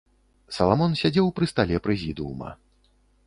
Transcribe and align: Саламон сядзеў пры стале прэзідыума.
Саламон 0.55 0.95
сядзеў 1.01 1.27
пры 1.39 1.45
стале 1.53 1.77
прэзідыума. 1.87 2.49